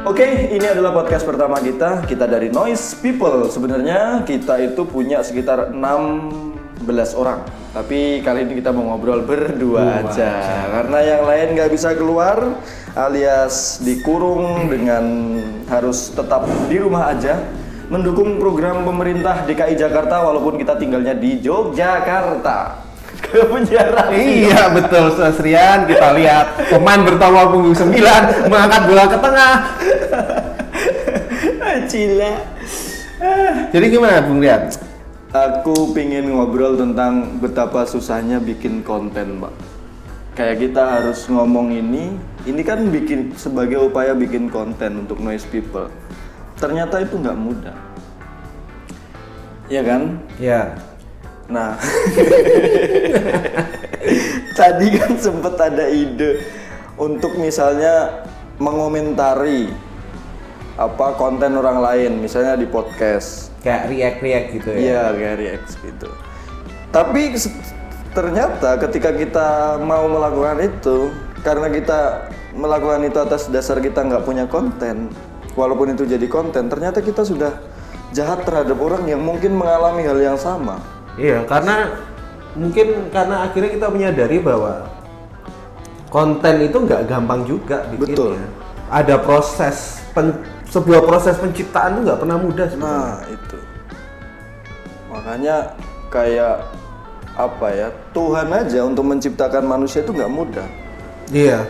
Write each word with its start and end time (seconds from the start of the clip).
Oke, 0.00 0.48
ini 0.48 0.64
adalah 0.64 0.96
podcast 0.96 1.28
pertama 1.28 1.60
kita. 1.60 2.08
Kita 2.08 2.24
dari 2.24 2.48
Noise 2.48 2.96
People. 3.04 3.52
Sebenarnya 3.52 4.24
kita 4.24 4.56
itu 4.56 4.88
punya 4.88 5.20
sekitar 5.20 5.76
16 5.76 7.12
orang. 7.20 7.44
Tapi 7.76 8.24
kali 8.24 8.48
ini 8.48 8.56
kita 8.64 8.72
mau 8.72 8.96
ngobrol 8.96 9.20
berdua 9.28 10.00
aja. 10.00 10.40
Karena 10.72 10.98
yang 11.04 11.22
lain 11.28 11.48
nggak 11.52 11.70
bisa 11.76 11.92
keluar 11.92 12.40
alias 12.96 13.84
dikurung 13.84 14.72
dengan 14.72 15.04
harus 15.68 16.08
tetap 16.16 16.48
di 16.72 16.80
rumah 16.80 17.12
aja. 17.12 17.36
Mendukung 17.92 18.40
program 18.40 18.88
pemerintah 18.88 19.44
DKI 19.44 19.76
Jakarta 19.76 20.24
walaupun 20.24 20.56
kita 20.56 20.80
tinggalnya 20.80 21.12
di 21.12 21.44
Yogyakarta. 21.44 22.88
Ke 23.24 23.46
penjara. 23.46 24.10
Iya 24.10 24.72
betul 24.74 25.12
Sasrian 25.14 25.86
kita 25.86 26.14
lihat 26.16 26.56
pemain 26.72 27.00
bertawar 27.04 27.52
punggung 27.52 27.76
9 27.76 28.48
mengangkat 28.48 28.82
bola 28.88 29.04
ke 29.06 29.18
tengah. 29.20 29.52
Cila. 31.90 32.32
Jadi 33.74 33.86
gimana 33.90 34.22
Bung 34.22 34.38
Rian? 34.38 34.70
Aku 35.34 35.90
pingin 35.90 36.30
ngobrol 36.30 36.78
tentang 36.78 37.42
betapa 37.42 37.82
susahnya 37.82 38.38
bikin 38.38 38.86
konten, 38.86 39.42
Mbak. 39.42 39.54
Kayak 40.38 40.56
kita 40.62 40.82
harus 40.86 41.26
ngomong 41.26 41.74
ini, 41.74 42.14
ini 42.46 42.62
kan 42.62 42.86
bikin 42.94 43.34
sebagai 43.34 43.90
upaya 43.90 44.14
bikin 44.14 44.46
konten 44.46 45.02
untuk 45.02 45.18
noise 45.18 45.42
people. 45.50 45.90
Ternyata 46.62 47.02
itu 47.02 47.18
nggak 47.18 47.38
mudah. 47.38 47.74
Iya 49.66 49.82
kan? 49.82 50.02
Ya. 50.38 50.62
Nah, 51.50 51.74
tadi 54.58 54.86
kan 54.94 55.12
sempet 55.18 55.54
ada 55.58 55.90
ide 55.90 56.46
untuk 56.94 57.34
misalnya 57.34 58.22
mengomentari 58.62 59.89
apa 60.76 61.16
konten 61.18 61.56
orang 61.56 61.82
lain, 61.82 62.22
misalnya 62.22 62.54
di 62.54 62.68
podcast. 62.68 63.50
Kayak 63.60 63.82
react-react 63.90 64.46
gitu 64.56 64.68
ya. 64.72 64.78
Iya, 64.78 65.02
kayak 65.16 65.36
react 65.36 65.68
gitu. 65.82 66.08
Tapi 66.90 67.22
ternyata 68.10 68.70
ketika 68.82 69.10
kita 69.14 69.48
mau 69.82 70.06
melakukan 70.10 70.58
itu, 70.62 71.14
karena 71.46 71.70
kita 71.70 72.30
melakukan 72.56 73.06
itu 73.06 73.18
atas 73.22 73.46
dasar 73.46 73.78
kita 73.78 74.02
nggak 74.02 74.26
punya 74.26 74.44
konten, 74.50 75.12
walaupun 75.54 75.94
itu 75.94 76.08
jadi 76.08 76.26
konten, 76.26 76.66
ternyata 76.66 76.98
kita 76.98 77.22
sudah 77.22 77.54
jahat 78.10 78.42
terhadap 78.42 78.74
orang 78.82 79.06
yang 79.06 79.22
mungkin 79.22 79.54
mengalami 79.54 80.02
hal 80.02 80.18
yang 80.18 80.38
sama. 80.40 80.82
Iya, 81.14 81.46
karena 81.46 81.94
mungkin 82.58 83.12
karena 83.14 83.46
akhirnya 83.46 83.70
kita 83.70 83.86
menyadari 83.92 84.42
bahwa 84.42 84.90
konten 86.10 86.54
itu 86.66 86.76
nggak 86.82 87.06
gampang 87.06 87.46
juga 87.46 87.86
bikinnya. 87.94 88.18
Betul. 88.18 88.34
Ada 88.90 89.22
proses 89.22 90.02
pen- 90.10 90.42
sebuah 90.70 91.02
proses 91.02 91.34
penciptaan 91.36 91.98
itu 91.98 92.00
nggak 92.06 92.20
pernah 92.22 92.38
mudah 92.38 92.66
sebenarnya. 92.70 93.02
Nah, 93.02 93.18
itu. 93.26 93.58
Makanya 95.10 95.56
kayak 96.08 96.54
apa 97.34 97.68
ya? 97.74 97.88
Tuhan 98.14 98.48
aja 98.54 98.80
untuk 98.86 99.04
menciptakan 99.10 99.66
manusia 99.66 100.06
itu 100.06 100.14
nggak 100.14 100.32
mudah. 100.32 100.68
Iya. 101.34 101.66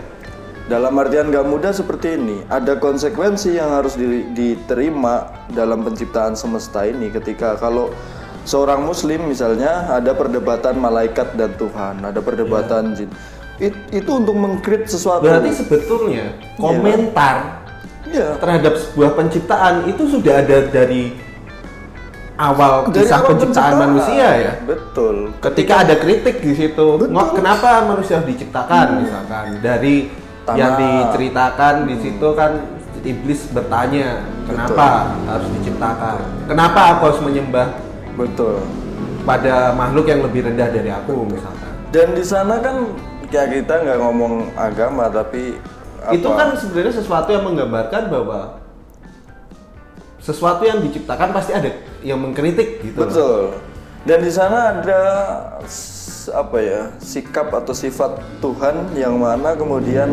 Dalam 0.69 0.95
artian 1.03 1.35
nggak 1.35 1.49
mudah 1.51 1.73
seperti 1.75 2.15
ini, 2.15 2.47
ada 2.47 2.79
konsekuensi 2.79 3.59
yang 3.59 3.75
harus 3.75 3.99
di- 3.99 4.31
diterima 4.37 5.27
dalam 5.51 5.83
penciptaan 5.83 6.39
semesta 6.39 6.87
ini. 6.87 7.11
Ketika 7.11 7.59
kalau 7.59 7.91
seorang 8.47 8.87
Muslim 8.87 9.27
misalnya 9.27 9.91
ada 9.91 10.15
perdebatan 10.15 10.79
malaikat 10.79 11.35
dan 11.35 11.51
Tuhan, 11.59 12.07
ada 12.07 12.21
perdebatan 12.23 12.95
jin, 12.95 13.11
It- 13.61 13.93
itu 13.93 14.09
untuk 14.09 14.33
mengkrit 14.41 14.89
sesuatu. 14.89 15.29
Berarti 15.29 15.53
sebetulnya 15.53 16.33
komentar 16.57 17.60
Iya. 18.11 18.37
terhadap 18.43 18.75
sebuah 18.75 19.11
penciptaan 19.15 19.87
itu 19.87 20.03
sudah 20.11 20.43
ada 20.43 20.67
dari 20.67 21.15
awal 22.35 22.91
Dari 22.91 23.07
kisah 23.07 23.19
awal 23.23 23.29
penciptaan 23.37 23.75
manusia 23.79 24.29
ya. 24.35 24.53
Betul. 24.67 25.31
Ketika 25.39 25.75
ada 25.87 25.95
kritik 25.95 26.43
di 26.43 26.53
situ, 26.57 26.87
Betul. 26.99 27.13
"Ngok, 27.15 27.29
kenapa 27.39 27.87
manusia 27.87 28.19
harus 28.19 28.29
diciptakan 28.35 28.87
misalkan 29.05 29.61
dari 29.63 30.11
Tanah. 30.43 30.57
yang 30.57 30.73
diceritakan 30.81 31.75
di 31.87 31.97
situ 32.01 32.29
kan 32.35 32.53
iblis 33.01 33.49
bertanya, 33.55 34.21
kenapa 34.45 35.17
harus 35.25 35.49
diciptakan? 35.61 36.21
Kenapa 36.45 36.81
aku 36.97 37.03
harus 37.09 37.21
menyembah 37.25 37.69
Betul. 38.13 38.61
pada 39.25 39.73
makhluk 39.73 40.05
yang 40.09 40.21
lebih 40.21 40.49
rendah 40.53 40.69
dari 40.69 40.91
aku 40.93 41.25
misalkan? 41.25 41.71
Dan 41.95 42.13
di 42.13 42.25
sana 42.25 42.61
kan 42.61 42.93
kayak 43.31 43.63
kita 43.65 43.75
nggak 43.87 43.99
ngomong 44.03 44.53
agama 44.59 45.09
tapi 45.09 45.57
apa? 46.11 46.19
Itu 46.19 46.29
kan 46.35 46.49
sebenarnya 46.59 46.95
sesuatu 46.99 47.31
yang 47.31 47.45
menggambarkan 47.47 48.03
bahwa 48.11 48.59
sesuatu 50.21 50.63
yang 50.69 50.85
diciptakan 50.85 51.33
pasti 51.33 51.57
ada 51.57 51.71
yang 52.05 52.21
mengkritik 52.21 52.85
gitu. 52.85 52.99
loh. 52.99 53.07
betul. 53.09 53.41
Dan 54.05 54.19
di 54.25 54.33
sana 54.33 54.81
ada 54.81 55.01
apa 56.31 56.59
ya 56.61 56.81
sikap 57.01 57.53
atau 57.53 57.73
sifat 57.73 58.21
Tuhan 58.41 58.97
yang 58.97 59.17
mana 59.17 59.57
kemudian 59.57 60.09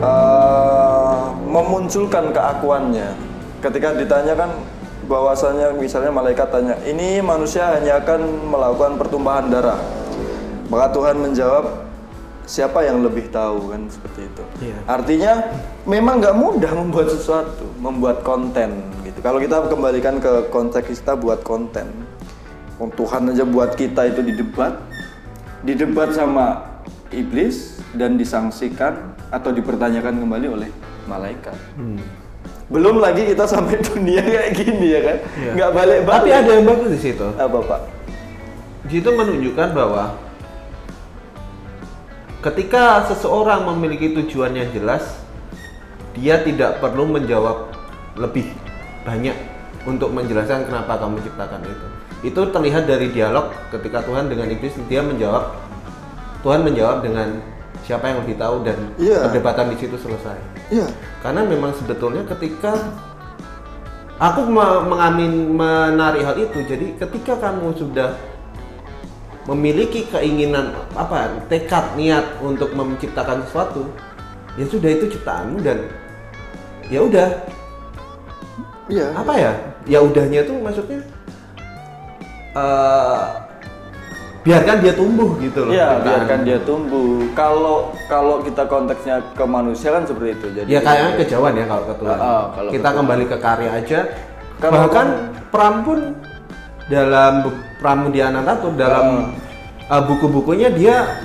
eh, 0.00 1.20
memunculkan 1.48 2.32
keakuannya. 2.32 3.16
Ketika 3.58 3.90
ditanyakan 3.96 4.54
bahwasanya 5.08 5.74
misalnya 5.74 6.12
malaikat 6.12 6.46
tanya, 6.52 6.76
ini 6.84 7.18
manusia 7.24 7.74
hanya 7.74 7.98
akan 7.98 8.52
melakukan 8.52 9.00
pertumpahan 9.00 9.50
darah. 9.50 9.80
Maka 10.68 10.92
Tuhan 10.92 11.16
menjawab, 11.16 11.64
siapa 12.48 12.80
yang 12.80 13.04
lebih 13.04 13.28
tahu 13.28 13.70
kan 13.70 13.84
seperti 13.86 14.24
itu. 14.24 14.42
Iya. 14.64 14.76
Artinya 14.88 15.32
memang 15.84 16.18
nggak 16.18 16.32
mudah 16.34 16.72
membuat 16.72 17.12
sesuatu, 17.12 17.68
membuat 17.76 18.24
konten 18.24 18.72
gitu. 19.04 19.20
Kalau 19.20 19.36
kita 19.36 19.68
kembalikan 19.68 20.16
ke 20.16 20.48
konteks 20.48 20.98
kita 20.98 21.14
buat 21.14 21.44
konten, 21.44 21.86
Oh, 22.78 22.86
Tuhan 22.94 23.26
aja 23.28 23.42
buat 23.42 23.74
kita 23.74 24.06
itu 24.06 24.22
didebat, 24.22 24.78
didebat 25.66 26.14
sama 26.14 26.62
iblis 27.10 27.74
dan 27.90 28.14
disangsikan 28.14 29.18
atau 29.34 29.50
dipertanyakan 29.50 30.22
kembali 30.22 30.46
oleh 30.46 30.70
malaikat. 31.10 31.58
Hmm. 31.74 31.98
Belum 32.70 33.02
lagi 33.02 33.26
kita 33.26 33.50
sampai 33.50 33.82
dunia 33.90 34.22
kayak 34.22 34.50
gini 34.54 34.86
ya 34.94 35.00
kan, 35.02 35.16
Iya. 35.36 35.50
nggak 35.58 35.70
balik 35.74 36.00
balik. 36.06 36.22
Tapi 36.22 36.30
ada 36.30 36.50
yang 36.54 36.64
bagus 36.70 36.90
di 36.94 37.00
situ. 37.02 37.26
apa 37.34 37.58
pak? 37.66 37.80
Di 38.86 38.90
situ 39.02 39.10
menunjukkan 39.10 39.68
bahwa 39.74 40.04
ketika 42.38 43.06
seseorang 43.10 43.66
memiliki 43.66 44.14
tujuan 44.14 44.54
yang 44.54 44.70
jelas, 44.70 45.18
dia 46.14 46.42
tidak 46.42 46.78
perlu 46.78 47.06
menjawab 47.06 47.70
lebih 48.18 48.50
banyak 49.06 49.34
untuk 49.86 50.10
menjelaskan 50.10 50.66
kenapa 50.66 50.98
kamu 50.98 51.22
menciptakan 51.22 51.60
itu. 51.62 51.86
Itu 52.26 52.40
terlihat 52.50 52.90
dari 52.90 53.14
dialog 53.14 53.54
ketika 53.70 54.02
Tuhan 54.02 54.26
dengan 54.26 54.50
iblis 54.50 54.74
dia 54.90 55.00
menjawab 55.06 55.54
Tuhan 56.42 56.66
menjawab 56.66 57.02
dengan 57.02 57.38
siapa 57.82 58.10
yang 58.10 58.22
lebih 58.26 58.38
tahu 58.38 58.62
dan 58.66 58.78
Iya. 58.98 59.26
perdebatan 59.30 59.74
di 59.74 59.76
situ 59.78 59.96
selesai. 59.98 60.38
Iya. 60.70 60.86
Karena 61.22 61.42
memang 61.46 61.74
sebetulnya 61.74 62.22
ketika 62.26 62.74
aku 64.18 64.46
me- 64.46 64.82
mengamin 64.86 65.54
menarik 65.54 66.22
hal 66.26 66.36
itu, 66.38 66.58
jadi 66.66 66.94
ketika 66.98 67.38
kamu 67.38 67.74
sudah 67.74 68.18
memiliki 69.48 70.04
keinginan 70.12 70.76
apa 70.92 71.40
tekad 71.48 71.96
niat 71.96 72.36
untuk 72.44 72.76
menciptakan 72.76 73.40
sesuatu, 73.48 73.88
ya 74.60 74.68
sudah 74.68 74.90
itu 74.92 75.08
ciptaanmu 75.16 75.64
dan 75.64 75.88
ya 76.92 77.00
udah 77.00 77.28
Iya. 78.88 79.12
apa 79.12 79.32
ya 79.36 79.52
ya 79.84 79.98
udahnya 80.00 80.40
tuh 80.48 80.56
maksudnya 80.64 81.00
eh 82.56 83.24
biarkan 84.48 84.76
dia 84.80 84.92
tumbuh 84.96 85.36
gitu 85.44 85.68
loh 85.68 85.72
Iya, 85.76 85.84
ciptaan. 85.92 86.04
biarkan 86.08 86.40
dia 86.48 86.58
tumbuh. 86.64 87.20
Kalau 87.36 87.92
kalau 88.08 88.40
kita 88.40 88.64
konteksnya 88.64 89.20
ke 89.36 89.44
manusia 89.44 89.92
kan 89.92 90.08
seperti 90.08 90.40
itu. 90.40 90.46
Jadi 90.56 90.68
ya 90.72 90.80
kayaknya 90.80 91.12
kejauhan 91.20 91.52
ya 91.52 91.64
kalau 91.68 91.84
ke 91.84 91.94
Tuhan. 92.00 92.16
Ah, 92.16 92.44
kalau 92.56 92.70
kita 92.72 92.88
ke 92.88 92.96
kembali 92.96 93.24
ke 93.28 93.36
karya 93.36 93.70
aja 93.76 94.00
Kalau 94.58 94.72
bahkan 94.74 95.06
Pram 95.52 95.74
pun 95.84 95.98
dalam 96.88 97.46
bu- 97.46 97.60
Pramudianantatur 97.78 98.74
dalam 98.74 99.38
uh, 99.86 100.02
buku-bukunya 100.02 100.66
dia 100.74 101.22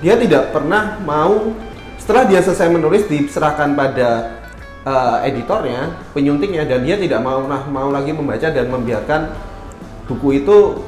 dia 0.00 0.16
tidak 0.16 0.56
pernah 0.56 0.96
mau 1.04 1.52
setelah 2.00 2.24
dia 2.26 2.40
selesai 2.40 2.72
menulis 2.72 3.04
diserahkan 3.06 3.76
pada 3.76 4.40
uh, 4.88 5.20
editornya 5.22 5.92
penyuntingnya 6.16 6.64
dan 6.64 6.82
dia 6.82 6.96
tidak 6.96 7.20
mau 7.20 7.44
nah, 7.44 7.62
mau 7.68 7.92
lagi 7.92 8.10
membaca 8.10 8.48
dan 8.48 8.66
membiarkan 8.72 9.30
buku 10.08 10.42
itu 10.42 10.80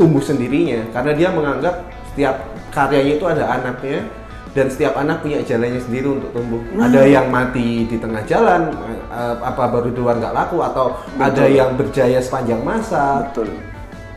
tumbuh 0.00 0.24
sendirinya. 0.24 0.88
Karena 0.90 1.12
dia 1.14 1.28
menganggap 1.30 1.74
setiap 2.12 2.36
karyanya 2.72 3.12
itu 3.20 3.26
ada 3.28 3.44
anaknya 3.60 4.08
dan 4.52 4.68
setiap 4.68 5.00
anak 5.00 5.24
punya 5.24 5.40
jalannya 5.40 5.80
sendiri 5.80 6.08
untuk 6.12 6.30
tumbuh. 6.36 6.60
Ada 6.76 7.02
yang 7.08 7.32
mati 7.32 7.88
di 7.88 7.96
tengah 7.96 8.20
jalan, 8.28 8.68
eh, 9.08 9.36
apa 9.40 9.64
baru 9.72 9.88
duluan 9.92 10.20
nggak 10.20 10.36
laku 10.36 10.60
atau 10.60 11.00
ada 11.16 11.44
yang 11.48 11.76
berjaya 11.76 12.20
sepanjang 12.20 12.60
masa. 12.60 13.28
betul. 13.28 13.48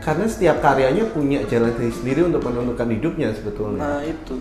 Karena 0.04 0.26
setiap 0.30 0.62
karyanya 0.62 1.10
punya 1.10 1.42
jalan 1.50 1.74
sendiri 1.74 2.30
untuk 2.30 2.46
menentukan 2.46 2.86
hidupnya 2.94 3.34
sebetulnya. 3.34 3.80
Nah 3.80 4.00
itu 4.06 4.38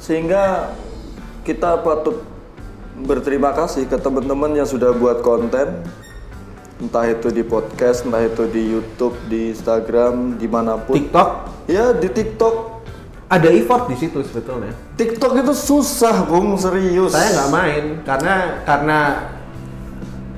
sehingga 0.00 0.72
kita 1.44 1.84
patut 1.84 2.24
berterima 3.04 3.52
kasih 3.52 3.84
ke 3.84 4.00
teman-teman 4.00 4.54
yang 4.56 4.64
sudah 4.64 4.94
buat 4.96 5.20
konten 5.20 5.84
entah 6.80 7.06
itu 7.06 7.30
di 7.30 7.42
podcast, 7.46 8.02
entah 8.02 8.22
itu 8.22 8.44
di 8.50 8.62
YouTube, 8.74 9.14
di 9.30 9.54
Instagram, 9.54 10.36
di 10.36 10.46
mana 10.50 10.74
pun. 10.80 10.98
TikTok 10.98 11.30
Ya 11.64 11.96
di 11.96 12.08
TikTok. 12.12 12.73
Ada 13.28 13.48
effort 13.48 13.88
di 13.88 13.96
situ 13.96 14.20
sebetulnya. 14.20 14.72
TikTok 15.00 15.40
itu 15.40 15.52
susah, 15.56 16.28
bung 16.28 16.54
serius. 16.60 17.16
Saya 17.16 17.28
nggak 17.32 17.50
main 17.50 17.84
karena 18.04 18.34
karena 18.68 18.98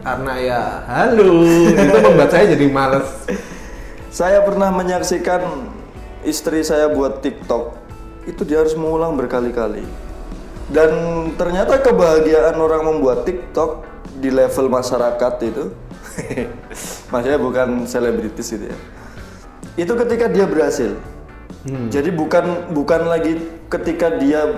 karena 0.06 0.32
ya 0.38 0.62
halo 0.86 1.42
itu 1.70 1.96
membuat 1.98 2.30
saya 2.30 2.54
jadi 2.54 2.66
males. 2.70 3.08
Saya 4.14 4.40
pernah 4.46 4.72
menyaksikan 4.72 5.42
istri 6.24 6.62
saya 6.62 6.88
buat 6.88 7.20
TikTok. 7.20 7.74
Itu 8.26 8.42
dia 8.42 8.62
harus 8.62 8.74
mengulang 8.78 9.14
berkali-kali. 9.18 9.84
Dan 10.66 10.90
ternyata 11.38 11.78
kebahagiaan 11.78 12.58
orang 12.58 12.82
membuat 12.82 13.22
TikTok 13.22 13.86
di 14.18 14.34
level 14.34 14.66
masyarakat 14.66 15.34
itu, 15.46 15.70
maksudnya 17.12 17.38
bukan 17.38 17.86
selebritis 17.86 18.50
gitu 18.50 18.66
ya. 18.66 18.78
Itu 19.78 19.94
ketika 19.94 20.26
dia 20.26 20.48
berhasil. 20.48 20.96
Jadi 21.90 22.14
bukan 22.14 22.70
bukan 22.70 23.10
lagi 23.10 23.42
ketika 23.66 24.14
dia 24.22 24.54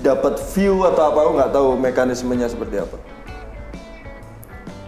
dapat 0.00 0.40
view 0.56 0.86
atau 0.88 1.02
apa, 1.12 1.18
aku 1.20 1.32
nggak 1.36 1.52
tahu 1.52 1.68
mekanismenya 1.76 2.48
seperti 2.48 2.80
apa. 2.80 2.96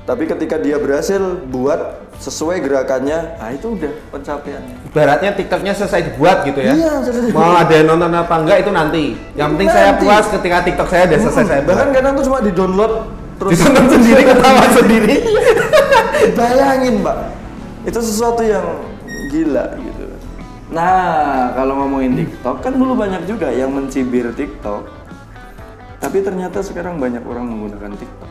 Tapi 0.02 0.26
ketika 0.26 0.58
dia 0.58 0.82
berhasil 0.82 1.20
buat 1.46 2.02
sesuai 2.18 2.58
gerakannya, 2.58 3.38
nah 3.38 3.50
itu 3.54 3.78
udah 3.78 3.92
pencapaiannya. 4.10 4.76
Ibaratnya 4.90 5.30
TikToknya 5.38 5.72
selesai 5.78 6.10
dibuat 6.10 6.42
gitu 6.42 6.58
ya. 6.58 6.74
Iya, 6.74 6.92
selesai 7.06 7.30
Mau 7.30 7.54
ada 7.54 7.70
yang 7.70 7.86
nonton 7.94 8.10
apa 8.10 8.34
enggak 8.42 8.58
itu 8.66 8.70
nanti. 8.74 9.04
Yang 9.38 9.48
penting 9.54 9.68
saya 9.70 9.90
puas 9.98 10.26
ketika 10.26 10.56
TikTok 10.66 10.88
saya 10.90 11.02
udah 11.06 11.18
selesai 11.22 11.44
saya 11.46 11.60
buat. 11.62 11.70
Bahkan 11.70 11.88
kadang 11.94 12.12
tuh 12.18 12.24
cuma 12.26 12.38
di 12.42 12.52
download 12.54 12.92
terus 13.38 13.50
Ditonton 13.58 13.86
sendiri 13.90 14.22
ketawa 14.26 14.64
sendiri. 14.74 15.16
Bayangin, 16.38 16.94
Pak. 17.02 17.16
Itu 17.86 17.98
sesuatu 18.02 18.42
yang 18.42 18.66
gila 19.30 19.64
gitu. 19.78 19.91
Nah, 20.72 21.52
kalau 21.52 21.84
ngomongin 21.84 22.16
TikTok 22.16 22.64
kan 22.64 22.72
dulu 22.72 22.96
banyak 22.96 23.28
juga 23.28 23.52
yang 23.52 23.76
mencibir 23.76 24.32
TikTok. 24.32 24.88
Tapi 26.00 26.18
ternyata 26.24 26.64
sekarang 26.64 26.96
banyak 26.96 27.20
orang 27.28 27.44
menggunakan 27.44 27.92
TikTok. 27.92 28.30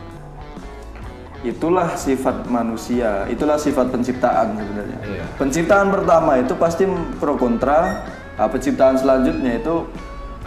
Itulah 1.42 1.94
sifat 1.94 2.46
manusia, 2.50 3.26
itulah 3.30 3.58
sifat 3.58 3.94
penciptaan 3.94 4.58
sebenarnya. 4.58 4.98
Iya. 5.06 5.24
Penciptaan 5.38 5.90
pertama 5.94 6.38
itu 6.38 6.54
pasti 6.58 6.86
pro 7.18 7.38
kontra, 7.38 8.06
nah, 8.38 8.46
penciptaan 8.50 8.98
selanjutnya 8.98 9.58
itu 9.62 9.86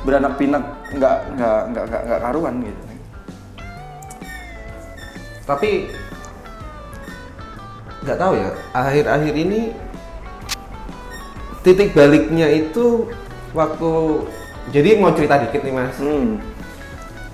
beranak 0.04 0.36
pinak 0.36 0.64
nggak 0.96 1.18
nggak 1.36 1.60
nggak 1.72 1.86
nggak 1.90 2.02
nggak 2.08 2.20
karuan 2.22 2.56
gitu. 2.64 2.84
Tapi 5.48 5.70
nggak 8.06 8.20
tahu 8.20 8.34
ya, 8.38 8.50
akhir-akhir 8.72 9.34
ini 9.34 9.62
titik 11.66 11.98
baliknya 11.98 12.46
itu 12.54 13.10
waktu 13.58 14.22
jadi 14.70 15.02
mau 15.02 15.14
cerita 15.18 15.42
dikit 15.42 15.66
nih 15.66 15.74
mas. 15.74 15.98
Hmm, 15.98 16.38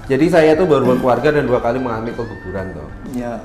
Jadi 0.07 0.27
saya 0.27 0.55
tuh 0.55 0.67
baru 0.67 0.95
berkeluarga 0.95 1.39
dan 1.39 1.47
dua 1.47 1.59
kali 1.63 1.79
mengalami 1.79 2.11
keguguran 2.11 2.75
tuh. 2.75 2.87
ya. 3.15 3.39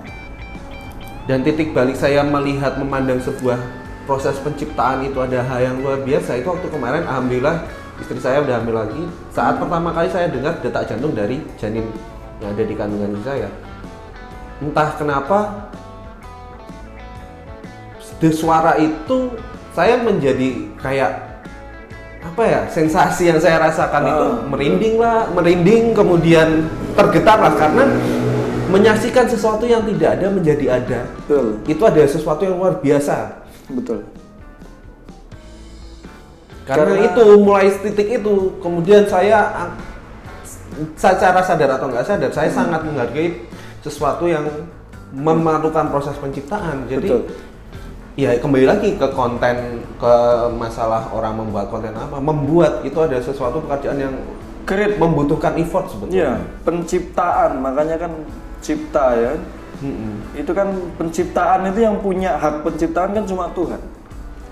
Dan 1.26 1.42
titik 1.42 1.74
balik 1.74 1.98
saya 1.98 2.22
melihat 2.22 2.78
memandang 2.78 3.18
sebuah 3.18 3.58
proses 4.06 4.38
penciptaan 4.38 5.02
itu 5.02 5.18
ada 5.18 5.42
hal 5.42 5.58
yang 5.58 5.76
luar 5.82 6.02
biasa 6.06 6.38
itu 6.38 6.46
waktu 6.46 6.70
kemarin 6.70 7.02
alhamdulillah 7.02 7.66
istri 7.98 8.18
saya 8.22 8.42
udah 8.46 8.62
hamil 8.62 8.74
lagi. 8.78 9.02
Saat 9.34 9.58
pertama 9.58 9.90
kali 9.90 10.06
saya 10.10 10.30
dengar 10.30 10.58
detak 10.62 10.86
jantung 10.86 11.14
dari 11.14 11.42
janin 11.58 11.86
yang 12.38 12.54
ada 12.54 12.62
di 12.62 12.74
kandungan 12.78 13.18
saya. 13.26 13.50
Entah 14.62 14.90
kenapa 14.94 15.38
suara 18.32 18.78
itu 18.80 19.34
saya 19.76 20.00
menjadi 20.00 20.72
kayak 20.80 21.12
apa 22.24 22.42
ya 22.42 22.60
sensasi 22.66 23.28
yang 23.28 23.36
saya 23.36 23.60
rasakan 23.60 24.02
itu 24.02 24.24
Ah. 24.24 24.34
merinding 24.48 24.94
lah 24.96 25.28
merinding 25.30 25.92
kemudian 25.92 26.64
tergetar 26.96 27.36
lah 27.38 27.52
karena 27.54 27.84
menyaksikan 28.66 29.28
sesuatu 29.28 29.62
yang 29.62 29.84
tidak 29.86 30.18
ada 30.18 30.26
menjadi 30.26 30.80
ada 30.80 31.00
Betul, 31.22 31.60
itu 31.68 31.82
ada 31.84 32.02
sesuatu 32.02 32.42
yang 32.42 32.56
luar 32.56 32.80
biasa 32.80 33.46
betul. 33.70 34.00
karena, 36.66 36.82
Karena- 36.98 37.06
itu 37.06 37.22
mulai 37.38 37.70
titik 37.78 38.08
itu 38.16 38.34
kemudian 38.58 39.06
saya 39.06 39.38
ah, 39.54 39.70
secara 40.98 41.40
sadar 41.40 41.78
atau 41.78 41.86
nggak 41.86 42.04
sadar 42.04 42.30
saya 42.34 42.50
sangat 42.50 42.82
menghargai 42.82 43.46
sesuatu 43.86 44.26
yang 44.26 44.42
memerlukan 45.14 45.86
proses 45.88 46.18
penciptaan 46.18 46.90
jadi 46.90 47.06
Betul. 47.06 47.22
Ya 48.16 48.32
kembali 48.40 48.64
lagi 48.64 48.96
ke 48.96 49.06
konten 49.12 49.84
ke 50.00 50.14
masalah 50.56 51.04
orang 51.12 51.36
membuat 51.36 51.68
konten 51.68 51.92
apa 51.92 52.16
membuat 52.16 52.80
itu 52.82 52.96
ada 52.96 53.20
sesuatu 53.20 53.60
pekerjaan 53.64 54.00
yang 54.00 54.14
Kredit 54.66 54.98
membutuhkan 54.98 55.54
effort 55.62 55.86
sebetulnya 55.86 56.42
penciptaan 56.66 57.62
makanya 57.62 58.02
kan 58.02 58.10
cipta 58.58 59.14
ya. 59.14 59.32
Mm-mm. 59.78 60.34
Itu 60.34 60.50
kan 60.50 60.74
penciptaan 60.98 61.70
itu 61.70 61.86
yang 61.86 62.02
punya 62.02 62.34
hak 62.34 62.66
penciptaan 62.66 63.14
kan 63.14 63.22
cuma 63.22 63.46
Tuhan. 63.54 63.78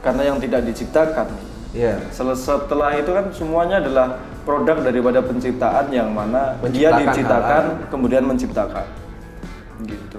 Karena 0.06 0.22
yang 0.30 0.38
tidak 0.38 0.70
diciptakan. 0.70 1.34
Iya. 1.74 1.98
Sel- 2.14 2.38
Setelah 2.38 2.94
itu 2.94 3.10
kan 3.10 3.26
semuanya 3.34 3.82
adalah 3.82 4.22
produk 4.46 4.86
daripada 4.86 5.18
penciptaan 5.18 5.90
yang 5.90 6.14
mana 6.14 6.54
dia 6.70 6.94
diciptakan 6.94 7.64
hal-hal. 7.82 7.90
kemudian 7.90 8.22
menciptakan. 8.22 8.86
Gitu. 9.82 10.18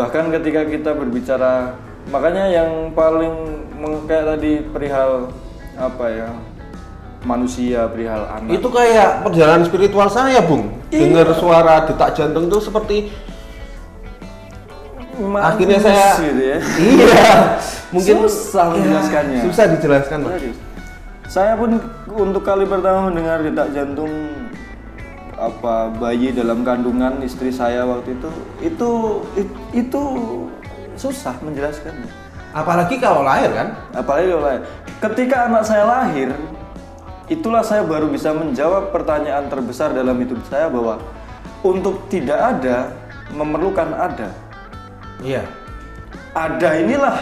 Bahkan 0.00 0.32
ketika 0.40 0.64
kita 0.64 0.90
berbicara 0.96 1.76
makanya 2.06 2.44
yang 2.46 2.70
paling 2.90 3.32
kayak 4.04 4.24
tadi 4.30 4.52
perihal 4.66 5.28
apa 5.74 6.06
ya? 6.08 6.28
manusia 7.24 7.88
perihal 7.88 8.20
anak. 8.28 8.52
Itu 8.52 8.68
kayak 8.68 9.24
perjalanan 9.24 9.64
spiritual 9.64 10.12
saya, 10.12 10.44
Bung. 10.44 10.76
Iya. 10.92 11.08
Dengar 11.08 11.32
suara 11.32 11.88
detak 11.88 12.12
jantung 12.12 12.46
itu 12.46 12.60
seperti 12.60 13.08
Manis 15.14 15.46
akhirnya 15.46 15.78
saya 15.78 16.06
gitu 16.20 16.42
ya. 16.42 16.58
Iya. 16.60 17.28
Mungkin 17.96 18.16
Susah 18.26 18.66
Ya, 18.66 18.72
menjelaskannya. 18.76 19.40
susah 19.46 19.64
dijelaskan. 19.72 20.18
Serius. 20.26 20.58
Saya 21.24 21.56
pun 21.56 21.80
untuk 22.12 22.42
kali 22.42 22.66
pertama 22.66 23.08
mendengar 23.08 23.40
detak 23.40 23.72
jantung 23.72 24.10
apa 25.34 25.90
bayi 25.96 26.30
dalam 26.30 26.60
kandungan 26.60 27.18
istri 27.20 27.50
saya 27.50 27.82
waktu 27.82 28.14
itu 28.14 28.28
itu 28.60 28.90
it- 29.34 29.60
itu 29.72 30.02
susah 30.96 31.34
menjelaskannya. 31.42 32.10
Apalagi 32.54 33.02
kalau 33.02 33.26
lahir 33.26 33.50
kan? 33.50 33.74
Apalagi 33.90 34.30
kalau 34.30 34.44
lahir. 34.46 34.62
Ketika 35.02 35.50
anak 35.50 35.66
saya 35.66 35.84
lahir, 35.84 36.30
itulah 37.26 37.66
saya 37.66 37.82
baru 37.82 38.06
bisa 38.06 38.30
menjawab 38.30 38.94
pertanyaan 38.94 39.50
terbesar 39.50 39.90
dalam 39.90 40.14
hidup 40.22 40.38
saya 40.46 40.70
bahwa 40.70 41.02
untuk 41.66 42.06
tidak 42.06 42.38
ada 42.38 42.94
memerlukan 43.34 43.90
ada. 43.90 44.30
Iya. 45.18 45.42
Ada 46.34 46.82
inilah 46.82 47.16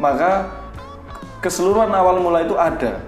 maka 0.00 0.48
keseluruhan 1.44 1.92
awal 1.92 2.16
mula 2.20 2.40
itu 2.44 2.56
ada. 2.56 3.00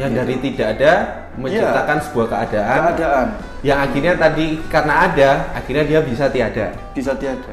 Yang 0.00 0.12
dari 0.16 0.34
tidak 0.40 0.66
ada 0.80 0.92
menciptakan 1.36 1.98
sebuah 2.08 2.26
keadaan 2.28 2.80
keadaan 2.92 3.26
yang 3.64 3.78
akhirnya 3.80 4.14
tadi 4.16 4.56
karena 4.68 4.94
ada, 5.08 5.30
akhirnya 5.56 5.84
dia 5.84 6.00
bisa 6.00 6.28
tiada. 6.28 6.72
bisa 6.92 7.12
tiada 7.16 7.52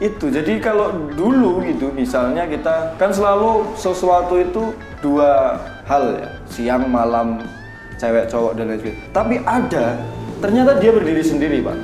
itu 0.00 0.32
jadi 0.32 0.56
kalau 0.64 0.96
dulu 1.12 1.60
gitu 1.68 1.92
misalnya 1.92 2.48
kita 2.48 2.96
kan 2.96 3.12
selalu 3.12 3.68
sesuatu 3.76 4.40
itu 4.40 4.72
dua 5.04 5.60
hal 5.84 6.16
ya 6.16 6.28
siang 6.48 6.88
malam 6.88 7.44
cewek 8.00 8.24
cowok 8.32 8.56
dan 8.56 8.72
lain 8.72 8.80
sebagainya 8.80 9.04
tapi 9.12 9.34
ada 9.44 9.84
ternyata 10.40 10.80
dia 10.80 10.90
berdiri 10.90 11.22
sendiri 11.22 11.60
pak 11.60 11.78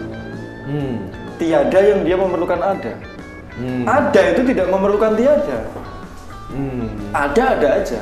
Hmm. 0.66 1.06
tiada 1.38 1.78
yang 1.78 2.02
dia 2.02 2.18
memerlukan 2.18 2.58
ada 2.58 2.92
Hmm. 3.54 3.86
ada 3.86 4.20
itu 4.34 4.42
tidak 4.50 4.66
memerlukan 4.66 5.12
tiada 5.14 5.58
Hmm. 6.50 6.88
ada 7.14 7.42
ada 7.54 7.68
aja 7.84 8.00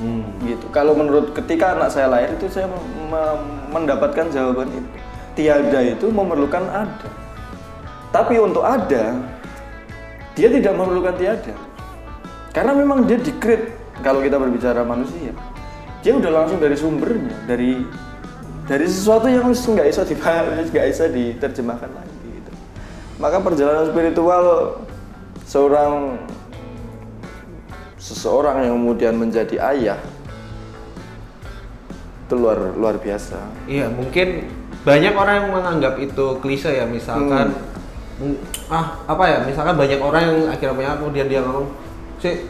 Hmm. 0.00 0.24
gitu. 0.48 0.64
Kalau 0.72 0.96
menurut 0.96 1.36
ketika 1.36 1.76
anak 1.76 1.92
saya 1.92 2.08
lahir 2.08 2.32
itu 2.32 2.48
saya 2.48 2.64
mendapatkan 3.68 4.32
jawaban 4.32 4.72
itu. 4.72 4.88
Tiada 5.36 5.80
itu 5.84 6.08
memerlukan 6.08 6.64
ada. 6.72 7.08
Tapi 8.10 8.34
untuk 8.42 8.66
ada 8.66 9.14
dia 10.34 10.48
tidak 10.50 10.72
memerlukan 10.74 11.14
tiada. 11.18 11.54
Karena 12.50 12.74
memang 12.74 13.06
dia 13.06 13.18
di-create 13.18 13.70
kalau 14.02 14.18
kita 14.18 14.38
berbicara 14.38 14.82
manusia. 14.82 15.30
Dia 16.00 16.16
udah 16.16 16.32
langsung 16.32 16.58
dari 16.58 16.74
sumbernya, 16.74 17.36
dari 17.46 17.84
dari 18.66 18.86
sesuatu 18.86 19.26
yang 19.28 19.50
nggak 19.50 19.86
bisa 19.90 20.02
dipahami, 20.06 20.66
nggak 20.70 20.86
bisa 20.90 21.04
diterjemahkan 21.10 21.90
lagi 21.90 22.18
gitu. 22.34 22.52
Maka 23.20 23.36
perjalanan 23.38 23.86
spiritual 23.90 24.44
seorang 25.44 26.18
seseorang 28.00 28.64
yang 28.64 28.74
kemudian 28.80 29.14
menjadi 29.14 29.60
ayah 29.76 30.00
itu 32.24 32.34
luar 32.38 32.72
luar 32.78 32.96
biasa. 32.96 33.38
Iya, 33.66 33.90
mungkin 33.90 34.46
banyak 34.86 35.12
orang 35.12 35.34
yang 35.44 35.48
menganggap 35.52 35.94
itu 36.00 36.40
klise 36.40 36.72
ya 36.72 36.88
misalkan 36.88 37.52
mm, 37.52 37.69
ah 38.68 39.00
apa 39.04 39.24
ya 39.24 39.38
misalkan 39.42 39.74
banyak 39.74 39.98
orang 39.98 40.22
yang 40.22 40.38
akhirnya 40.48 40.74
punya 40.74 40.92
kemudian 40.96 41.26
dia 41.26 41.40
ngomong 41.40 41.66
sih 42.18 42.46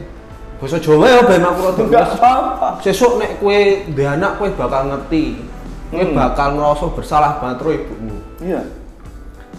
bahasa 0.59 0.77
Jawa 0.77 1.07
ya 1.07 1.21
ben 1.23 1.41
aku 1.41 1.61
rada 1.63 1.81
Enggak 1.81 2.05
ngerti." 2.05 2.19
apa-apa. 2.21 2.69
sesuk 2.83 3.13
nek 3.17 3.33
kue 3.39 3.61
duwe 3.89 4.07
anak 4.07 4.37
kue 4.37 4.49
bakal 4.53 4.83
ngerti 4.89 5.25
kue 5.89 6.03
Hmm. 6.03 6.15
bakal 6.15 6.55
ngerasa 6.55 6.87
bersalah 6.93 7.33
banget 7.39 7.57
karo 7.59 7.71
ibumu 7.73 8.17
Iya. 8.39 8.63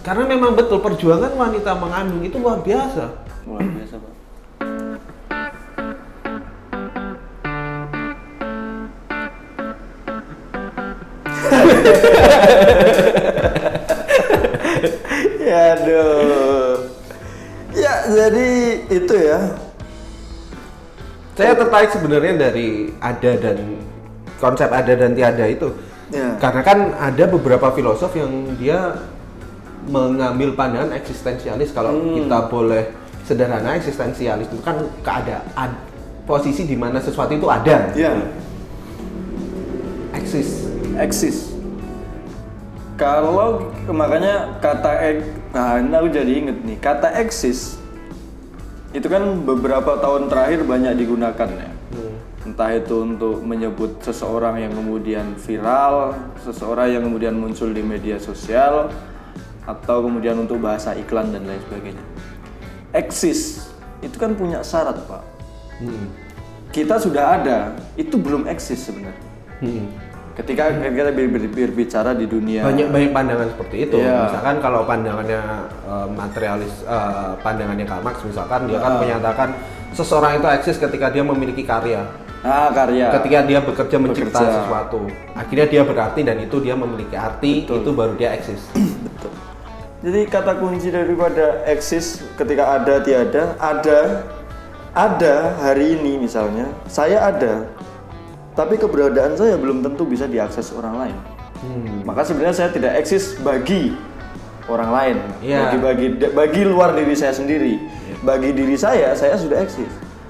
karena 0.00 0.24
memang 0.26 0.52
betul 0.52 0.78
perjuangan 0.78 1.32
wanita 1.32 1.74
mengandung 1.74 2.20
itu 2.20 2.36
luar 2.36 2.60
biasa 2.60 3.04
Luar 3.42 3.58
biasa, 3.60 3.94
Pak. 3.98 4.12
aduh. 15.72 16.72
Ya, 17.72 18.04
jadi 18.06 18.48
itu 18.86 19.14
ya. 19.16 19.40
saya 21.32 21.56
tertarik 21.56 21.88
sebenarnya 21.88 22.36
dari 22.36 22.92
ada 23.00 23.32
dan 23.40 23.80
konsep 24.36 24.68
ada 24.68 24.92
dan 24.92 25.16
tiada 25.16 25.48
itu 25.48 25.72
Ya. 26.12 26.36
karena 26.36 26.60
kan 26.60 26.78
ada 27.00 27.24
beberapa 27.24 27.72
filosof 27.72 28.12
yang 28.12 28.28
dia 28.60 29.00
mengambil 29.88 30.52
pandangan 30.52 30.92
eksistensialis 30.92 31.72
kalau 31.72 31.96
Hmm. 31.96 32.20
kita 32.20 32.38
boleh 32.52 32.84
sederhana 33.24 33.80
eksistensialis 33.80 34.44
itu 34.44 34.60
kan 34.60 34.76
keadaan 35.00 35.72
posisi 36.28 36.68
di 36.68 36.76
mana 36.76 37.00
sesuatu 37.00 37.32
itu 37.32 37.48
ada 37.48 37.96
Ya, 37.96 38.12
eksis 40.12 40.68
eksis. 41.00 41.56
Kalau 43.00 43.72
makanya 43.88 44.60
kata 44.60 44.92
ek, 45.00 45.16
nah 45.52 45.76
ini 45.76 45.92
aku 45.92 46.08
jadi 46.08 46.32
inget 46.32 46.58
nih, 46.64 46.80
kata 46.80 47.12
eksis 47.20 47.76
itu 48.92 49.08
kan 49.08 49.44
beberapa 49.44 50.00
tahun 50.00 50.28
terakhir 50.28 50.64
banyak 50.68 50.92
digunakan 50.96 51.48
ya. 51.48 51.70
Entah 52.42 52.74
itu 52.74 53.06
untuk 53.06 53.38
menyebut 53.46 54.02
seseorang 54.02 54.58
yang 54.58 54.74
kemudian 54.74 55.38
viral, 55.38 56.12
seseorang 56.42 56.90
yang 56.90 57.06
kemudian 57.06 57.38
muncul 57.38 57.70
di 57.70 57.80
media 57.86 58.18
sosial, 58.18 58.90
atau 59.62 60.02
kemudian 60.02 60.34
untuk 60.42 60.58
bahasa 60.58 60.92
iklan 60.98 61.30
dan 61.30 61.46
lain 61.46 61.62
sebagainya. 61.70 62.04
Eksis 62.90 63.70
itu 64.02 64.16
kan 64.18 64.34
punya 64.34 64.60
syarat 64.66 64.98
pak. 65.06 65.22
Hmm. 65.78 66.10
Kita 66.74 66.98
sudah 66.98 67.38
ada, 67.38 67.58
itu 67.94 68.18
belum 68.18 68.50
eksis 68.50 68.90
sebenarnya. 68.90 69.22
Hmm. 69.62 69.86
Ketika 70.32 70.72
kita 70.72 71.12
ber- 71.12 71.28
ber- 71.28 71.52
berbicara 71.52 72.16
di 72.16 72.24
dunia 72.24 72.64
banyak 72.64 72.88
banyak 72.88 73.10
pandangan 73.10 73.48
seperti 73.48 73.76
itu 73.84 74.00
Iya. 74.00 74.16
misalkan 74.26 74.56
kalau 74.58 74.80
pandangannya 74.82 75.40
eh, 75.84 76.06
materialis 76.08 76.72
eh, 76.82 77.32
pandangannya 77.38 77.84
Karl 77.84 78.00
Marx 78.00 78.16
misalkan 78.22 78.64
dia 78.64 78.78
kan 78.78 78.96
Ah. 78.96 78.98
menyatakan 78.98 79.48
seseorang 79.92 80.40
itu 80.40 80.48
eksis 80.50 80.76
ketika 80.78 81.12
dia 81.12 81.20
memiliki 81.20 81.60
karya 81.62 82.08
ah 82.40 82.72
karya 82.72 83.12
ketika 83.12 83.44
dia 83.44 83.60
bekerja 83.60 83.96
mencipta 83.98 84.34
Bekerja. 84.34 84.56
sesuatu 84.58 85.00
akhirnya 85.32 85.66
dia 85.68 85.82
berarti 85.84 86.20
dan 86.22 86.40
itu 86.40 86.56
dia 86.58 86.74
memiliki 86.74 87.12
arti 87.12 87.52
Betul. 87.62 87.76
itu 87.78 87.90
baru 87.92 88.12
dia 88.16 88.32
eksis 88.32 88.60
betul 89.04 89.32
jadi 90.00 90.20
kata 90.26 90.52
kunci 90.56 90.88
daripada 90.88 91.60
eksis 91.64 92.24
ketika 92.34 92.74
ada 92.74 92.98
tiada 92.98 93.52
ada 93.60 93.98
ada 94.90 95.34
hari 95.58 95.94
ini 95.94 96.18
misalnya 96.18 96.72
saya 96.86 97.20
ada 97.22 97.68
tapi 98.52 98.76
keberadaan 98.76 99.32
saya 99.32 99.56
belum 99.56 99.80
tentu 99.80 100.04
bisa 100.04 100.24
diakses 100.24 100.70
orang 100.70 100.96
lain 100.98 101.18
Hmm. 101.58 102.02
maka 102.02 102.26
sebenarnya 102.26 102.56
saya 102.56 102.70
tidak 102.70 102.98
eksis 102.98 103.38
bagi 103.38 103.94
orang 104.66 104.90
lain 104.90 105.16
Iya. 105.38 105.70
bagi 105.70 105.78
bagi 105.78 106.06
bagi 106.34 106.62
luar 106.62 106.90
diri 106.90 107.14
saya 107.14 107.30
sendiri 107.30 107.78
bagi 108.20 108.50
diri 108.50 108.74
saya 108.74 109.14
saya 109.14 109.38
sudah 109.38 109.62
eksis 109.62 109.86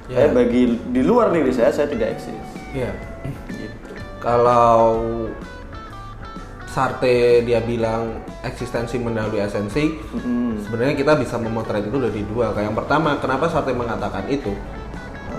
Iya. 0.06 0.12
Saya 0.12 0.28
bagi 0.30 0.62
di 0.84 1.00
luar 1.00 1.32
diri 1.32 1.48
saya 1.48 1.72
saya 1.72 1.88
tidak 1.88 2.12
eksis 2.12 2.36
Iya. 2.70 2.92
gitu 3.48 3.92
kalau 4.20 4.84
Sartre 6.68 7.40
dia 7.42 7.60
bilang 7.60 8.20
eksistensi 8.40 8.96
mendahului 8.96 9.40
esensi 9.40 9.92
Mm-mm. 9.92 10.64
sebenarnya 10.64 10.94
kita 10.94 11.16
bisa 11.16 11.36
memotret 11.36 11.84
itu 11.84 11.96
dari 11.96 12.24
dua 12.24 12.52
kayak 12.52 12.66
yang 12.66 12.76
pertama 12.76 13.20
kenapa 13.20 13.48
Sartre 13.48 13.72
mengatakan 13.72 14.24
itu 14.28 14.52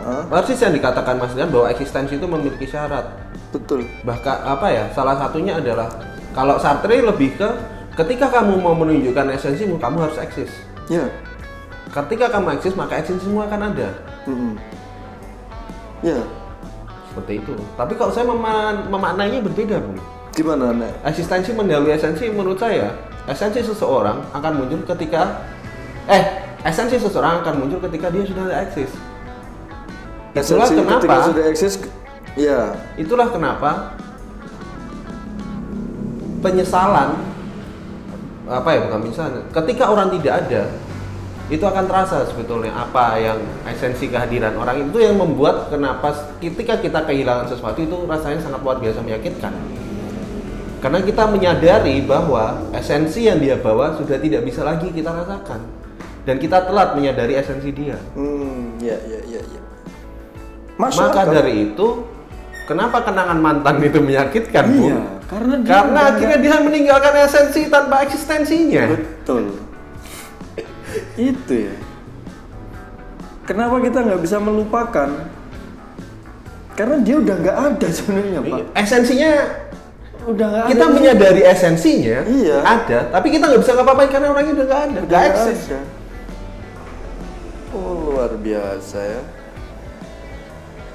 Heeh, 0.03 0.21
Persis 0.27 0.59
yang 0.59 0.75
dikatakan 0.75 1.15
Mas 1.15 1.31
Dian 1.31 1.47
bahwa 1.47 1.71
eksistensi 1.71 2.19
itu 2.19 2.27
memiliki 2.27 2.67
syarat. 2.67 3.07
betul 3.55 3.87
Bahkan 4.03 4.37
apa 4.43 4.67
ya? 4.67 4.85
Salah 4.91 5.15
satunya 5.15 5.55
adalah 5.61 5.87
kalau 6.35 6.59
Sartre 6.59 6.99
lebih 6.99 7.37
ke 7.39 7.47
ketika 7.95 8.27
kamu 8.27 8.59
mau 8.59 8.75
menunjukkan 8.75 9.31
esensimu, 9.37 9.79
kamu 9.79 10.03
harus 10.03 10.17
eksis. 10.19 10.51
ya 10.91 11.07
Ketika 11.93 12.27
kamu 12.33 12.57
eksis, 12.57 12.73
maka 12.73 12.99
esensimu 12.99 13.45
akan 13.45 13.69
ada. 13.69 13.89
Mm-mm. 14.25 14.57
ya 16.01 16.19
Seperti 17.13 17.39
itu. 17.45 17.53
Tapi 17.77 17.93
kalau 17.93 18.09
saya 18.09 18.25
mema- 18.25 18.89
memaknainya 18.89 19.45
berbeda, 19.45 19.77
Bu. 19.77 19.93
gimana 20.33 20.73
nek 20.73 20.89
Eksistensi 21.05 21.53
mendahului 21.53 21.93
esensi 21.93 22.25
menurut 22.33 22.57
saya, 22.57 22.89
esensi 23.29 23.61
seseorang 23.61 24.17
akan 24.33 24.51
muncul 24.65 24.81
ketika 24.97 25.45
eh 26.09 26.23
esensi 26.65 26.97
seseorang 26.97 27.45
akan 27.45 27.61
muncul 27.61 27.77
ketika 27.85 28.09
dia 28.09 28.25
sudah 28.25 28.49
ada 28.49 28.65
eksis. 28.65 28.89
Itulah 30.33 30.65
Esensi 30.65 30.81
ketika 30.81 30.97
kenapa 30.97 31.29
sudah 31.29 31.45
eksis 31.45 31.73
ya 32.33 32.59
Itulah 32.97 33.27
kenapa 33.29 33.71
penyesalan 36.41 37.09
apa 38.43 38.69
ya 38.75 38.79
bukan 38.83 38.99
penyesalan. 39.07 39.43
Ketika 39.55 39.83
orang 39.87 40.11
tidak 40.19 40.33
ada, 40.43 40.63
itu 41.47 41.63
akan 41.63 41.83
terasa 41.87 42.27
sebetulnya 42.27 42.75
apa 42.75 43.15
yang 43.19 43.39
esensi 43.67 44.11
kehadiran 44.11 44.55
orang 44.59 44.83
itu 44.83 44.97
yang 44.99 45.15
membuat 45.15 45.71
kenapa 45.71 46.11
ketika 46.43 46.79
kita 46.79 47.07
kehilangan 47.07 47.47
sesuatu 47.47 47.79
itu 47.79 47.95
rasanya 48.03 48.43
sangat 48.43 48.59
luar 48.59 48.83
biasa 48.83 48.99
menyakitkan. 48.99 49.53
Karena 50.83 50.99
kita 50.99 51.23
menyadari 51.31 52.03
bahwa 52.03 52.59
esensi 52.75 53.31
yang 53.31 53.39
dia 53.39 53.55
bawa 53.55 53.95
sudah 53.95 54.19
tidak 54.19 54.43
bisa 54.43 54.67
lagi 54.67 54.91
kita 54.91 55.15
rasakan. 55.15 55.63
Dan 56.23 56.39
kita 56.39 56.67
telat 56.67 56.95
menyadari 56.95 57.35
esensi 57.39 57.71
dia. 57.71 57.99
hmm 58.15 58.79
ya 58.83 58.95
ya 59.07 59.19
ya 59.27 59.39
ya 59.39 59.62
Masuk 60.73 61.05
Maka 61.05 61.21
akal. 61.21 61.33
dari 61.33 61.53
itu, 61.67 61.87
kenapa 62.65 62.97
kenangan 63.01 63.37
mantan 63.37 63.75
itu 63.79 63.99
menyakitkan, 63.99 64.65
Bu? 64.67 64.83
iya 64.87 64.99
karena 65.23 65.53
dia 65.57 65.69
Karena 65.71 65.89
udah 65.97 66.11
akhirnya 66.13 66.37
dia 66.37 66.55
meninggalkan 66.59 67.13
esensi 67.19 67.61
tanpa 67.65 68.05
eksistensinya. 68.05 68.83
betul 68.91 69.43
itu 71.33 71.53
ya 71.69 71.75
kenapa 73.43 73.81
kita 73.81 73.97
nggak 74.03 74.21
bisa 74.21 74.37
melupakan 74.37 75.09
karena 76.73 76.95
dia 77.01 77.15
udah 77.17 77.35
nggak 77.35 77.57
ada 77.71 77.87
sebenarnya 77.89 78.39
pak 78.41 78.59
Esensinya 78.73 79.31
udah 80.23 80.45
nggak 80.47 80.65
kita 80.69 80.83
ada 80.83 80.93
menyadari 80.93 81.41
esensinya 81.43 82.17
Iya. 82.23 82.57
ada, 82.61 82.99
tapi 83.11 83.27
kita 83.29 83.43
nggak 83.45 83.61
bisa 83.61 83.71
ngapa-ngapain 83.73 84.09
karena 84.09 84.27
orangnya 84.29 84.53
udah 84.53 84.65
nggak 84.65 84.81
ada, 84.81 84.99
nggak 85.01 85.09
nggak 85.09 85.23
eksis. 85.29 85.59
ada. 85.67 85.79
oh 87.71 87.91
luar 88.07 88.31
biasa 88.37 88.97
ya 89.01 89.21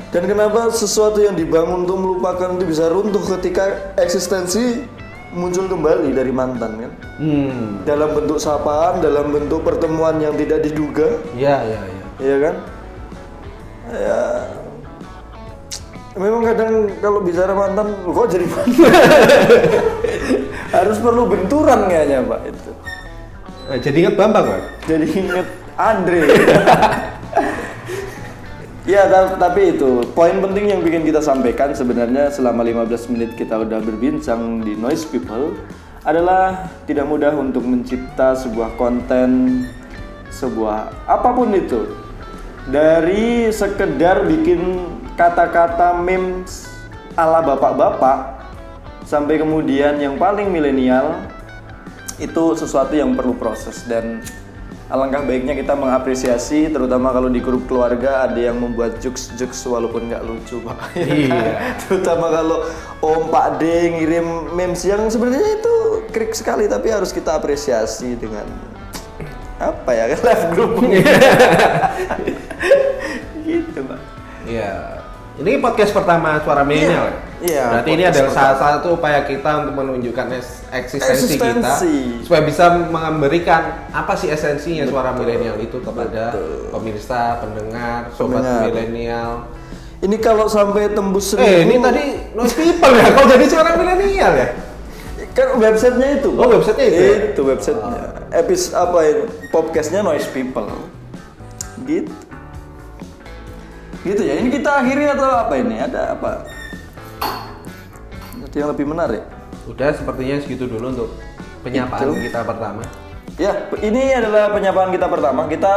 dan 0.08 0.22
kenapa 0.24 0.72
sesuatu 0.72 1.20
yang 1.20 1.36
dibangun 1.36 1.84
untuk 1.84 2.00
melupakan 2.00 2.56
itu 2.56 2.64
bisa 2.64 2.88
runtuh 2.88 3.20
ketika 3.36 3.92
eksistensi 4.00 4.88
muncul 5.36 5.68
kembali 5.68 6.16
dari 6.16 6.32
mantan 6.32 6.80
kan? 6.80 6.92
Hmm, 7.20 7.84
dalam 7.84 8.16
bentuk 8.16 8.40
sapaan 8.40 9.04
dalam 9.04 9.28
bentuk 9.28 9.60
pertemuan 9.60 10.16
yang 10.16 10.32
tidak 10.32 10.64
diduga. 10.64 11.20
Ya, 11.36 11.60
ya, 11.60 11.80
ya. 11.84 12.04
Iya 12.18 12.36
kan? 12.40 12.54
Ya. 13.92 14.20
Memang 16.18 16.42
kadang 16.42 16.72
kalau 17.04 17.20
bicara 17.20 17.52
mantan 17.52 17.92
kok 18.08 18.26
jadi 18.32 18.46
mantan? 18.48 18.90
Harus 20.76 20.96
perlu 21.04 21.28
benturan 21.28 21.84
kayaknya 21.84 22.24
pak 22.24 22.40
itu. 22.48 22.70
Eh, 23.68 23.78
jadi 23.84 23.96
ingat 24.08 24.14
Bambang, 24.16 24.48
Pak? 24.48 24.60
jadi 24.88 25.04
inget 25.04 25.44
Andre 25.76 26.24
ya 28.88 29.04
ta- 29.04 29.36
tapi 29.36 29.76
itu 29.76 30.00
poin 30.16 30.40
penting 30.40 30.72
yang 30.72 30.80
bikin 30.80 31.04
kita 31.04 31.20
sampaikan 31.20 31.76
sebenarnya 31.76 32.32
selama 32.32 32.64
15 32.64 33.12
menit 33.12 33.36
kita 33.36 33.60
udah 33.60 33.84
berbincang 33.84 34.64
di 34.64 34.72
Noise 34.72 35.04
People 35.12 35.52
adalah 36.08 36.72
tidak 36.88 37.04
mudah 37.04 37.36
untuk 37.36 37.68
mencipta 37.68 38.32
sebuah 38.32 38.80
konten 38.80 39.60
sebuah 40.32 40.88
apa 41.04 41.28
pun 41.36 41.52
itu. 41.52 41.84
Dari 42.68 43.48
sekedar 43.52 44.24
bikin 44.24 44.88
kata-kata 45.20 46.00
memes 46.00 46.68
ala 47.12 47.44
bapak-bapak 47.44 48.40
sampai 49.04 49.40
kemudian 49.40 50.00
yang 50.00 50.16
paling 50.16 50.48
milenial 50.48 51.16
itu 52.20 52.56
sesuatu 52.56 52.92
yang 52.92 53.16
perlu 53.16 53.36
proses 53.36 53.84
dan 53.84 54.20
alangkah 54.88 55.20
baiknya 55.20 55.52
kita 55.52 55.76
mengapresiasi 55.76 56.72
terutama 56.72 57.12
kalau 57.12 57.28
di 57.28 57.44
grup 57.44 57.68
keluarga 57.68 58.24
ada 58.24 58.40
yang 58.40 58.56
membuat 58.56 58.96
jokes-jokes 59.04 59.60
walaupun 59.68 60.08
nggak 60.08 60.24
lucu 60.24 60.64
pak 60.64 60.96
Iya. 60.96 61.60
terutama 61.84 62.32
kalau 62.32 62.64
om 63.04 63.28
pak 63.28 63.60
D 63.60 63.68
ngirim 64.00 64.56
memes 64.56 64.80
yang 64.88 65.04
sebenarnya 65.12 65.60
itu 65.60 65.74
krik 66.08 66.32
sekali 66.32 66.64
tapi 66.72 66.88
harus 66.88 67.12
kita 67.12 67.36
apresiasi 67.36 68.16
dengan 68.16 68.48
apa 69.60 69.90
ya 69.92 70.08
live 70.26 70.44
group 70.56 70.72
gitu 73.44 73.80
pak 73.84 74.00
Iya. 74.48 75.04
Ini 75.38 75.60
podcast 75.60 75.92
pertama 75.92 76.40
suara 76.40 76.64
milenial. 76.64 77.12
ya? 77.12 77.27
Iya, 77.38 77.70
Berarti 77.70 77.90
ini 77.94 78.02
adalah 78.02 78.32
salah 78.34 78.56
satu 78.58 78.98
upaya 78.98 79.22
kita 79.22 79.62
untuk 79.62 79.78
menunjukkan 79.78 80.26
eksistensi, 80.74 81.38
Eksistensi. 81.38 81.38
kita 81.38 81.74
supaya 82.26 82.42
bisa 82.42 82.64
memberikan 82.90 83.86
apa 83.94 84.18
sih 84.18 84.26
esensinya 84.26 84.82
suara 84.90 85.14
milenial 85.14 85.54
itu 85.62 85.78
kepada 85.78 86.34
pemirsa, 86.74 87.38
pendengar, 87.38 88.10
sobat 88.18 88.42
milenial. 88.66 89.46
ini 90.02 90.18
kalau 90.18 90.50
sampai 90.50 90.90
tembus 90.90 91.34
seribu 91.34 91.46
Eh, 91.46 91.58
ini 91.62 91.76
tadi 91.78 92.04
noise 92.34 92.54
people 92.58 92.94
ya. 92.94 93.06
Kau 93.14 93.26
jadi 93.30 93.46
suara 93.46 93.70
milenial 93.78 94.32
ya? 94.34 94.48
kan 95.34 95.54
websitenya 95.54 96.18
itu. 96.18 96.30
Oh, 96.34 96.50
websitenya 96.50 96.86
itu 96.90 97.02
ya? 97.02 97.16
itu 97.30 97.42
websitenya. 97.46 98.02
Episode 98.34 98.74
apa 98.74 98.98
ini 99.06 99.22
podcastnya 99.54 100.02
noise 100.02 100.26
people. 100.34 100.66
Gitu 101.86 102.10
gitu 104.02 104.22
ya. 104.22 104.38
Ini 104.38 104.48
kita 104.50 104.70
akhiri 104.82 105.10
atau 105.10 105.26
apa 105.26 105.54
ini? 105.58 105.74
Ada 105.78 106.14
apa 106.18 106.46
yang 108.58 108.70
lebih 108.74 108.86
menarik 108.90 109.22
Udah 109.68 109.92
sepertinya 109.92 110.40
segitu 110.40 110.64
dulu 110.64 110.88
untuk 110.96 111.10
penyapaan 111.60 112.08
Itu. 112.08 112.24
kita 112.24 112.40
pertama. 112.40 112.82
Ya, 113.38 113.54
ini 113.84 114.10
adalah 114.10 114.50
penyapaan 114.50 114.90
kita 114.90 115.06
pertama. 115.06 115.46
Kita 115.46 115.74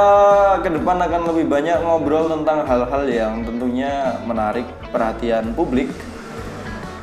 ke 0.64 0.70
depan 0.72 0.98
akan 0.98 1.22
lebih 1.30 1.46
banyak 1.52 1.78
ngobrol 1.84 2.26
tentang 2.32 2.66
hal-hal 2.66 3.04
yang 3.06 3.44
tentunya 3.46 4.18
menarik 4.26 4.66
perhatian 4.90 5.54
publik. 5.54 5.92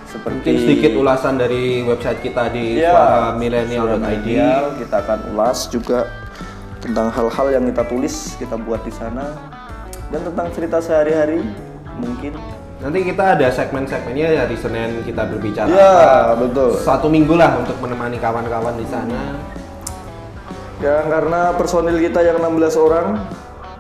Seperti 0.08 0.40
Mungkin 0.40 0.56
sedikit 0.64 0.92
ulasan 0.98 1.36
dari 1.36 1.84
website 1.84 2.24
kita 2.24 2.48
di 2.50 2.80
Ya, 2.80 2.90
suara 2.90 3.20
milenial.id. 3.36 4.02
Milenial, 4.02 4.64
kita 4.80 5.04
akan 5.04 5.18
ulas 5.36 5.68
juga 5.68 6.08
tentang 6.80 7.12
hal-hal 7.12 7.46
yang 7.52 7.64
kita 7.68 7.84
tulis, 7.86 8.34
kita 8.40 8.56
buat 8.56 8.80
di 8.82 8.90
sana 8.90 9.36
dan 10.08 10.20
tentang 10.24 10.48
cerita 10.56 10.80
sehari-hari 10.80 11.44
mungkin. 12.00 12.34
Nanti 12.78 13.02
kita 13.02 13.34
ada 13.34 13.50
segmen-segmennya 13.50 14.38
hari 14.38 14.54
Senin 14.54 15.02
kita 15.02 15.26
berbicara. 15.26 15.66
Ya, 15.66 16.30
betul. 16.38 16.78
Satu 16.78 17.10
minggu 17.10 17.34
lah 17.34 17.58
untuk 17.58 17.74
menemani 17.82 18.22
kawan-kawan 18.22 18.78
di 18.78 18.86
sana. 18.86 19.34
Ya, 20.78 21.02
karena 21.10 21.58
personil 21.58 21.98
kita 21.98 22.22
yang 22.22 22.38
16 22.38 22.78
orang, 22.78 23.18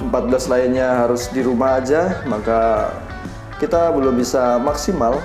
14 0.02 0.50
lainnya 0.50 1.06
harus 1.06 1.30
di 1.30 1.46
rumah 1.46 1.78
aja, 1.78 2.26
maka 2.26 2.90
kita 3.62 3.94
belum 3.94 4.18
bisa 4.18 4.58
maksimal. 4.58 5.22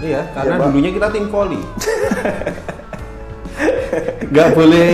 Iya, 0.00 0.24
karena 0.32 0.56
Pak. 0.56 0.64
dulunya 0.72 0.96
kita 0.96 1.12
tim 1.12 1.28
volley. 1.28 1.60
Gak 4.36 4.48
boleh 4.56 4.88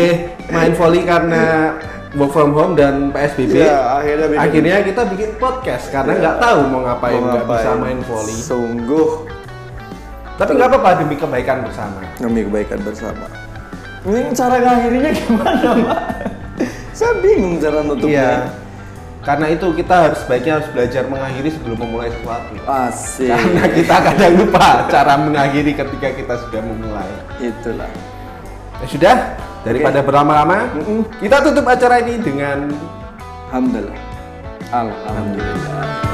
main 0.50 0.74
volley 0.74 1.06
karena 1.06 1.78
work 2.12 2.30
from 2.30 2.52
home 2.52 2.74
dan 2.74 3.08
PSBB. 3.10 3.56
Ya, 3.56 3.96
akhirnya 3.96 4.26
bikin- 4.28 4.42
Akhirnya 4.42 4.76
kita 4.82 5.02
bikin 5.08 5.30
podcast 5.36 5.84
karena 5.88 6.12
nggak 6.14 6.36
tahu 6.38 6.58
mau 6.68 6.80
ngapain, 6.84 7.18
nggak 7.18 7.44
bisa 7.44 7.70
main 7.74 7.98
volley. 8.02 8.36
Sungguh 8.36 9.08
Tapi 10.32 10.50
nggak 10.56 10.68
apa-apa 10.68 10.90
demi 11.00 11.14
kebaikan 11.14 11.62
bersama. 11.62 12.00
demi 12.16 12.40
kebaikan 12.42 12.80
bersama. 12.82 13.26
Ini 14.02 14.34
cara 14.34 14.56
ngakhirinya 14.58 15.10
gimana, 15.14 15.68
Pak? 15.78 16.00
Saya 16.90 17.12
bingung 17.22 17.56
cara 17.56 17.78
nutupnya. 17.80 18.10
Iya. 18.10 18.30
Karena 19.22 19.46
itu 19.46 19.70
kita 19.70 19.94
harus 19.94 20.18
sebaiknya 20.18 20.58
harus 20.58 20.68
belajar 20.74 21.06
mengakhiri 21.06 21.54
sebelum 21.54 21.78
memulai 21.78 22.10
sesuatu. 22.10 22.58
Asik. 22.66 23.30
Karena 23.30 23.64
kita 23.70 23.96
kadang 24.02 24.32
lupa 24.34 24.66
cara 24.90 25.14
mengakhiri 25.14 25.72
ketika 25.72 26.08
kita 26.10 26.34
sudah 26.42 26.58
memulai. 26.58 27.06
Itulah. 27.38 27.86
Ya 28.82 28.86
sudah, 28.90 29.14
daripada 29.62 29.98
berlama-lama, 30.02 30.70
kita 31.22 31.42
tutup 31.42 31.66
acara 31.66 32.02
ini 32.02 32.18
dengan 32.18 32.70
Alhamdulillah. 33.50 34.00
Alhamdulillah. 34.72 36.11